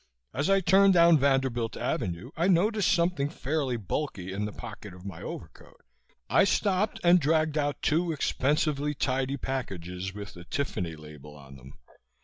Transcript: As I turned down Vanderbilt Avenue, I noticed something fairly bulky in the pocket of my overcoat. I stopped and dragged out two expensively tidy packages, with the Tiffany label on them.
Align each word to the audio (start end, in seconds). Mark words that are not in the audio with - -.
As 0.33 0.49
I 0.49 0.61
turned 0.61 0.93
down 0.95 1.19
Vanderbilt 1.19 1.77
Avenue, 1.77 2.31
I 2.35 2.47
noticed 2.47 2.91
something 2.91 3.29
fairly 3.29 3.77
bulky 3.77 4.33
in 4.33 4.45
the 4.45 4.51
pocket 4.51 4.95
of 4.95 5.05
my 5.05 5.21
overcoat. 5.21 5.79
I 6.27 6.43
stopped 6.43 6.99
and 7.03 7.19
dragged 7.19 7.55
out 7.55 7.83
two 7.83 8.11
expensively 8.11 8.95
tidy 8.95 9.37
packages, 9.37 10.11
with 10.15 10.33
the 10.33 10.43
Tiffany 10.43 10.95
label 10.95 11.35
on 11.35 11.55
them. 11.55 11.73